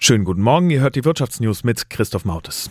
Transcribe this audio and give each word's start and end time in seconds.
Schönen 0.00 0.24
guten 0.24 0.42
Morgen, 0.42 0.70
ihr 0.70 0.80
hört 0.80 0.94
die 0.94 1.04
Wirtschaftsnews 1.04 1.64
mit 1.64 1.90
Christoph 1.90 2.24
Mautes. 2.24 2.70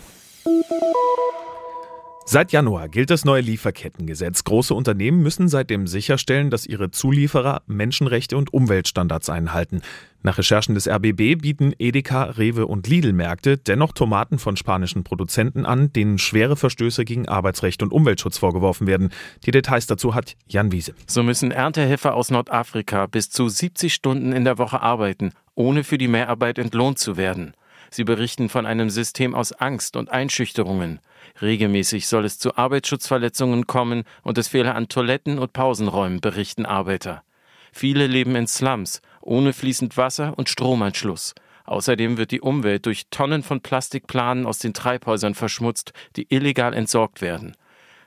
Seit 2.26 2.52
Januar 2.52 2.88
gilt 2.88 3.10
das 3.10 3.26
neue 3.26 3.42
Lieferkettengesetz. 3.42 4.46
Große 4.46 4.74
Unternehmen 4.74 5.22
müssen 5.22 5.50
seitdem 5.50 5.88
sicherstellen, 5.88 6.50
dass 6.50 6.66
ihre 6.66 6.90
Zulieferer 6.90 7.62
Menschenrechte 7.68 8.38
und 8.38 8.54
Umweltstandards 8.54 9.30
einhalten. 9.30 9.82
Nach 10.24 10.38
Recherchen 10.38 10.74
des 10.74 10.88
RBB 10.88 11.42
bieten 11.42 11.74
Edeka, 11.78 12.24
Rewe 12.24 12.66
und 12.66 12.88
Lidl-Märkte 12.88 13.58
dennoch 13.58 13.92
Tomaten 13.92 14.40
von 14.40 14.58
spanischen 14.58 15.04
Produzenten 15.04 15.66
an, 15.66 15.92
denen 15.94 16.18
schwere 16.18 16.56
Verstöße 16.56 17.06
gegen 17.06 17.28
Arbeitsrecht 17.28 17.84
und 17.84 17.92
Umweltschutz 17.92 18.38
vorgeworfen 18.38 18.88
werden. 18.88 19.10
Die 19.46 19.52
Details 19.52 19.86
dazu 19.86 20.16
hat 20.16 20.36
Jan 20.48 20.72
Wiese. 20.72 20.96
So 21.08 21.24
müssen 21.24 21.52
Erntehelfer 21.52 22.14
aus 22.16 22.32
Nordafrika 22.32 23.06
bis 23.06 23.30
zu 23.30 23.48
70 23.48 23.94
Stunden 23.94 24.32
in 24.32 24.44
der 24.44 24.58
Woche 24.58 24.82
arbeiten, 24.82 25.32
ohne 25.58 25.84
für 25.84 25.98
die 25.98 26.08
Mehrarbeit 26.08 26.60
entlohnt 26.60 27.00
zu 27.00 27.18
werden. 27.18 27.54
Sie 27.90 28.04
berichten 28.04 28.48
von 28.48 28.66
einem 28.66 28.90
System 28.90 29.34
aus 29.34 29.54
Angst 29.54 29.96
und 29.96 30.10
Einschüchterungen. 30.12 31.00
Regelmäßig 31.42 32.08
soll 32.08 32.26
es 32.26 32.38
zu 32.38 32.56
Arbeitsschutzverletzungen 32.58 33.66
kommen 33.66 34.04
und 34.24 34.38
es 34.38 34.50
fehle 34.50 34.76
an 34.76 34.88
Toiletten 34.88 35.40
und 35.40 35.54
Pausenräumen, 35.54 36.22
berichten 36.22 36.66
Arbeiter. 36.66 37.24
Viele 37.72 38.08
leben 38.08 38.36
in 38.36 38.48
Slums, 38.48 39.02
ohne 39.22 39.52
fließend 39.52 39.98
Wasser 39.98 40.38
und 40.38 40.48
Stromanschluss. 40.48 41.34
Außerdem 41.66 42.18
wird 42.18 42.32
die 42.32 42.42
Umwelt 42.42 42.86
durch 42.86 43.08
Tonnen 43.10 43.44
von 43.44 43.62
Plastikplanen 43.62 44.46
aus 44.46 44.60
den 44.60 44.74
Treibhäusern 44.74 45.34
verschmutzt, 45.34 45.92
die 46.16 46.28
illegal 46.30 46.74
entsorgt 46.74 47.22
werden. 47.22 47.56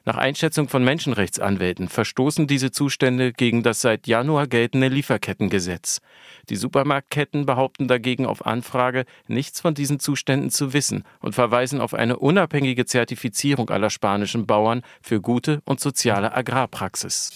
Nach 0.04 0.16
Einschätzung 0.16 0.68
von 0.68 0.82
Menschenrechtsanwälten 0.82 1.88
verstoßen 1.88 2.46
diese 2.46 2.70
Zustände 2.70 3.32
gegen 3.32 3.62
das 3.62 3.80
seit 3.80 4.06
Januar 4.06 4.46
geltende 4.46 4.88
Lieferkettengesetz. 4.88 6.00
Die 6.48 6.56
Supermarktketten 6.56 7.44
behaupten 7.44 7.86
dagegen 7.86 8.24
auf 8.24 8.46
Anfrage, 8.46 9.04
nichts 9.26 9.60
von 9.60 9.74
diesen 9.74 10.00
Zuständen 10.00 10.50
zu 10.50 10.72
wissen 10.72 11.04
und 11.20 11.34
verweisen 11.34 11.80
auf 11.80 11.92
eine 11.94 12.18
unabhängige 12.18 12.86
Zertifizierung 12.86 13.68
aller 13.70 13.90
spanischen 13.90 14.46
Bauern 14.46 14.82
für 15.02 15.20
gute 15.20 15.60
und 15.64 15.80
soziale 15.80 16.34
Agrarpraxis. 16.34 17.30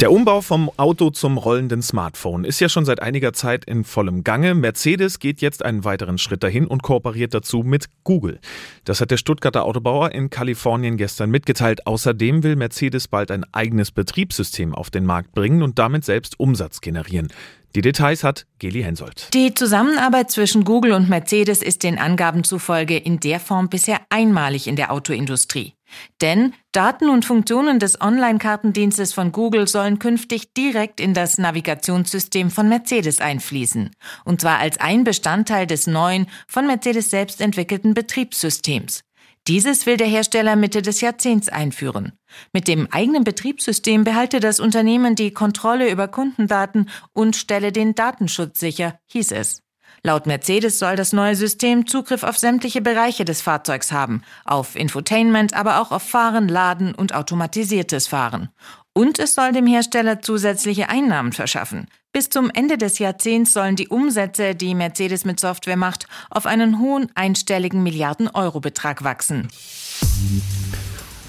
Der 0.00 0.10
Umbau 0.10 0.40
vom 0.40 0.70
Auto 0.78 1.10
zum 1.10 1.36
rollenden 1.36 1.82
Smartphone 1.82 2.44
ist 2.44 2.58
ja 2.58 2.70
schon 2.70 2.86
seit 2.86 3.02
einiger 3.02 3.34
Zeit 3.34 3.66
in 3.66 3.84
vollem 3.84 4.24
Gange. 4.24 4.54
Mercedes 4.54 5.18
geht 5.18 5.42
jetzt 5.42 5.62
einen 5.62 5.84
weiteren 5.84 6.16
Schritt 6.16 6.42
dahin 6.42 6.66
und 6.66 6.82
kooperiert 6.82 7.34
dazu 7.34 7.58
mit 7.58 7.84
Google. 8.02 8.40
Das 8.86 9.02
hat 9.02 9.10
der 9.10 9.18
Stuttgarter 9.18 9.66
Autobauer 9.66 10.12
in 10.12 10.30
Kalifornien 10.30 10.96
gestern 10.96 11.30
mitgeteilt. 11.30 11.86
Außerdem 11.86 12.42
will 12.42 12.56
Mercedes 12.56 13.08
bald 13.08 13.30
ein 13.30 13.44
eigenes 13.52 13.90
Betriebssystem 13.90 14.74
auf 14.74 14.88
den 14.88 15.04
Markt 15.04 15.32
bringen 15.32 15.62
und 15.62 15.78
damit 15.78 16.06
selbst 16.06 16.40
Umsatz 16.40 16.80
generieren. 16.80 17.28
Die 17.76 17.82
Details 17.82 18.24
hat 18.24 18.46
Geli 18.58 18.82
Hensoldt. 18.82 19.28
Die 19.32 19.54
Zusammenarbeit 19.54 20.30
zwischen 20.30 20.64
Google 20.64 20.92
und 20.92 21.08
Mercedes 21.08 21.62
ist 21.62 21.84
den 21.84 21.98
Angaben 21.98 22.42
zufolge 22.42 22.96
in 22.96 23.20
der 23.20 23.38
Form 23.38 23.68
bisher 23.68 24.00
einmalig 24.10 24.66
in 24.66 24.74
der 24.74 24.90
Autoindustrie. 24.90 25.74
Denn 26.20 26.54
Daten 26.72 27.08
und 27.08 27.24
Funktionen 27.24 27.78
des 27.78 28.00
Online-Kartendienstes 28.00 29.12
von 29.12 29.32
Google 29.32 29.68
sollen 29.68 29.98
künftig 29.98 30.52
direkt 30.54 31.00
in 31.00 31.14
das 31.14 31.38
Navigationssystem 31.38 32.50
von 32.50 32.68
Mercedes 32.68 33.20
einfließen. 33.20 33.90
Und 34.24 34.40
zwar 34.40 34.58
als 34.58 34.78
ein 34.80 35.04
Bestandteil 35.04 35.66
des 35.66 35.86
neuen, 35.86 36.26
von 36.48 36.66
Mercedes 36.66 37.10
selbst 37.10 37.40
entwickelten 37.40 37.94
Betriebssystems. 37.94 39.02
Dieses 39.46 39.86
will 39.86 39.96
der 39.96 40.06
Hersteller 40.06 40.54
Mitte 40.54 40.82
des 40.82 41.00
Jahrzehnts 41.00 41.48
einführen. 41.48 42.12
Mit 42.52 42.68
dem 42.68 42.88
eigenen 42.90 43.24
Betriebssystem 43.24 44.04
behalte 44.04 44.38
das 44.38 44.60
Unternehmen 44.60 45.14
die 45.14 45.32
Kontrolle 45.32 45.90
über 45.90 46.08
Kundendaten 46.08 46.88
und 47.12 47.36
stelle 47.36 47.72
den 47.72 47.94
Datenschutz 47.94 48.60
sicher, 48.60 48.98
hieß 49.06 49.32
es. 49.32 49.62
Laut 50.02 50.26
Mercedes 50.26 50.78
soll 50.78 50.96
das 50.96 51.12
neue 51.12 51.36
System 51.36 51.86
Zugriff 51.86 52.22
auf 52.22 52.38
sämtliche 52.38 52.80
Bereiche 52.80 53.24
des 53.24 53.42
Fahrzeugs 53.42 53.92
haben, 53.92 54.22
auf 54.44 54.74
Infotainment, 54.76 55.52
aber 55.54 55.80
auch 55.80 55.92
auf 55.92 56.02
Fahren, 56.02 56.48
Laden 56.48 56.94
und 56.94 57.14
automatisiertes 57.14 58.06
Fahren. 58.06 58.48
Und 58.92 59.18
es 59.18 59.34
soll 59.34 59.52
dem 59.52 59.66
Hersteller 59.66 60.20
zusätzliche 60.20 60.88
Einnahmen 60.88 61.32
verschaffen. 61.32 61.86
Bis 62.12 62.28
zum 62.28 62.50
Ende 62.50 62.76
des 62.76 62.98
Jahrzehnts 62.98 63.52
sollen 63.52 63.76
die 63.76 63.88
Umsätze, 63.88 64.54
die 64.54 64.74
Mercedes 64.74 65.24
mit 65.24 65.38
Software 65.38 65.76
macht, 65.76 66.06
auf 66.28 66.46
einen 66.46 66.80
hohen 66.80 67.10
einstelligen 67.14 67.82
Milliarden-Euro-Betrag 67.82 69.04
wachsen. 69.04 69.48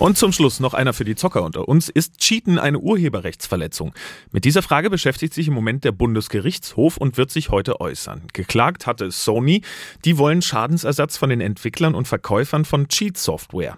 Und 0.02 0.18
zum 0.18 0.32
Schluss 0.32 0.60
noch 0.60 0.74
einer 0.74 0.94
für 0.94 1.06
die 1.06 1.14
Zocker 1.14 1.44
unter 1.44 1.68
uns. 1.68 1.88
Ist 1.88 2.18
Cheaten 2.18 2.58
eine 2.58 2.80
Urheberrechtsverletzung? 2.80 3.94
Mit 4.32 4.46
dieser 4.46 4.64
Frage 4.64 4.90
beschäftigt 4.90 5.32
sich 5.32 5.48
im 5.48 5.54
Moment 5.54 5.84
der 5.84 5.92
Bundesgerichtshof 5.92 6.98
und 6.98 7.18
wird 7.18 7.30
sich 7.30 7.52
heute 7.52 7.80
äußern. 7.80 8.24
Geklagt 8.34 8.88
hatte 8.88 9.12
Sony. 9.12 9.62
Die 10.04 10.18
wollen 10.18 10.42
Schadensersatz 10.42 11.18
von 11.18 11.30
den 11.30 11.40
Entwicklern 11.40 11.94
und 11.94 12.08
Verkäufern 12.08 12.66
von 12.66 12.88
Cheat-Software. 12.88 13.78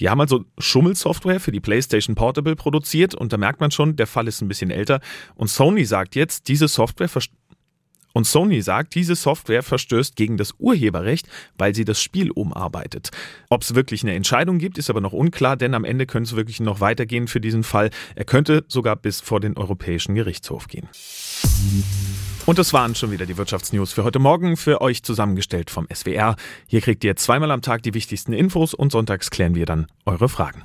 Die 0.00 0.08
haben 0.08 0.20
also 0.20 0.44
Schummelsoftware 0.58 1.38
für 1.38 1.52
die 1.52 1.60
PlayStation 1.60 2.16
Portable 2.16 2.56
produziert 2.56 3.14
und 3.14 3.32
da 3.32 3.36
merkt 3.36 3.60
man 3.60 3.70
schon, 3.70 3.94
der 3.94 4.08
Fall 4.08 4.26
ist 4.26 4.40
ein 4.40 4.48
bisschen 4.48 4.72
älter. 4.72 4.98
Und 5.36 5.50
Sony 5.50 5.84
sagt 5.84 6.16
jetzt, 6.16 6.48
diese 6.48 6.66
Software 6.66 7.08
und 8.12 8.26
Sony 8.26 8.62
sagt, 8.62 8.94
diese 8.94 9.14
Software 9.14 9.62
verstößt 9.62 10.16
gegen 10.16 10.36
das 10.36 10.54
Urheberrecht, 10.58 11.28
weil 11.58 11.74
sie 11.74 11.84
das 11.84 12.02
Spiel 12.02 12.30
umarbeitet. 12.30 13.10
Ob 13.48 13.62
es 13.62 13.74
wirklich 13.74 14.02
eine 14.02 14.14
Entscheidung 14.14 14.58
gibt, 14.58 14.78
ist 14.78 14.90
aber 14.90 15.00
noch 15.00 15.12
unklar, 15.12 15.56
denn 15.56 15.74
am 15.74 15.84
Ende 15.84 16.06
könnte 16.06 16.30
es 16.30 16.36
wirklich 16.36 16.60
noch 16.60 16.80
weitergehen 16.80 17.28
für 17.28 17.40
diesen 17.40 17.62
Fall. 17.62 17.90
Er 18.14 18.24
könnte 18.24 18.64
sogar 18.68 18.96
bis 18.96 19.20
vor 19.20 19.40
den 19.40 19.56
Europäischen 19.56 20.14
Gerichtshof 20.14 20.68
gehen. 20.68 20.88
Und 22.46 22.58
das 22.58 22.72
waren 22.72 22.94
schon 22.94 23.10
wieder 23.10 23.26
die 23.26 23.36
Wirtschaftsnews 23.36 23.92
für 23.92 24.04
heute 24.04 24.18
Morgen, 24.18 24.56
für 24.56 24.80
euch 24.80 25.02
zusammengestellt 25.02 25.70
vom 25.70 25.86
SWR. 25.92 26.36
Hier 26.66 26.80
kriegt 26.80 27.04
ihr 27.04 27.16
zweimal 27.16 27.50
am 27.50 27.62
Tag 27.62 27.82
die 27.82 27.94
wichtigsten 27.94 28.32
Infos 28.32 28.74
und 28.74 28.92
sonntags 28.92 29.30
klären 29.30 29.54
wir 29.54 29.66
dann 29.66 29.86
eure 30.04 30.28
Fragen. 30.28 30.64